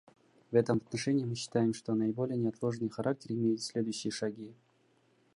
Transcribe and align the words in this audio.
В 0.49 0.55
этом 0.55 0.77
отношении 0.77 1.25
мы 1.25 1.35
считаем, 1.35 1.75
что 1.75 1.93
наиболее 1.93 2.35
неотложный 2.35 2.89
характер 2.89 3.33
имеют 3.33 3.61
следующие 3.61 4.09
шаги. 4.09 4.51